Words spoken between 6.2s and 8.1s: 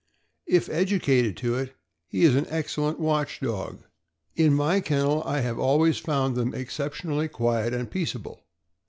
them exceptionally quiet and